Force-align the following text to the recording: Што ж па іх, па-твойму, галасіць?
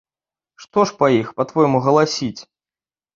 Што 0.63 0.85
ж 0.91 0.95
па 1.01 1.09
іх, 1.17 1.27
па-твойму, 1.41 1.77
галасіць? 1.89 2.41